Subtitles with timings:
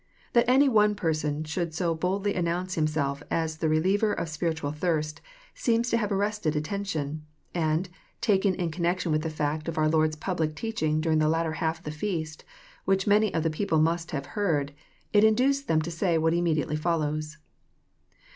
[0.33, 5.21] That any one person should so boldly announce himself as the reliever of spiritual thirst
[5.53, 7.87] seems to have arrested attention, and,
[8.19, 11.77] taken in connection with the fact of our Lord's public teaching during the latter half
[11.77, 12.43] of the feast,
[12.83, 14.73] which many of the people must have heard,
[15.13, 17.37] it induced them to say what immedi ately follows.